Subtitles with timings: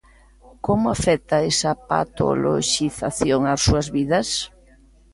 [0.65, 4.27] Como afecta esa patoloxización ás súas vidas?